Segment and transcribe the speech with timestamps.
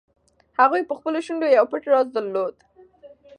[0.59, 2.55] هغې په خپلو شونډو یو پټ راز درلود.